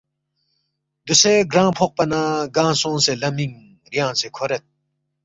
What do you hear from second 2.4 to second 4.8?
گنگ سونگسے لمینگ ریانگسے کھورید